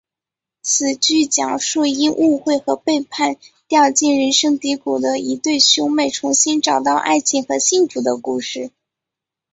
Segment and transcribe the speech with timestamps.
[0.63, 3.35] 此剧讲述因误会和背叛
[3.67, 8.71] 掉进人生低谷的一对兄妹重新找到爱情和幸福的故事。